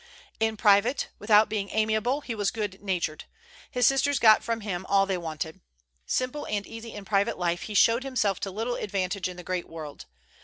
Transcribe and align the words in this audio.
In 0.39 0.57
private, 0.57 1.09
without 1.19 1.47
being 1.47 1.69
amiable, 1.71 2.21
he 2.21 2.33
was 2.33 2.49
good 2.49 2.81
natured. 2.81 3.25
His 3.69 3.85
sisters 3.85 4.17
got 4.17 4.43
from 4.43 4.61
him 4.61 4.83
all 4.89 5.05
they 5.05 5.15
wanted. 5.15 5.59
Simple 6.07 6.47
and 6.47 6.65
easy 6.65 6.91
in 6.91 7.05
private 7.05 7.37
life, 7.37 7.61
he 7.69 7.75
showed 7.75 8.03
himself 8.03 8.39
to 8.39 8.49
little 8.49 8.77
advantage 8.77 9.29
in 9.29 9.37
the 9.37 9.43
great 9.43 9.69
world. 9.69 10.07